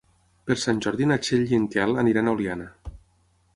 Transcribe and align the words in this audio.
Per 0.45 0.55
Sant 0.61 0.79
Jordi 0.85 1.07
na 1.11 1.17
Txell 1.27 1.45
i 1.53 1.59
en 1.59 1.69
Quel 1.75 1.95
aniran 2.05 2.31
a 2.33 2.37
Oliana. 2.39 2.69